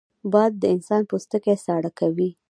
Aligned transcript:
باد 0.31 0.51
د 0.61 0.63
انسان 0.75 1.01
پوستکی 1.09 1.55
ساړه 1.65 1.91
کوي 1.99 2.29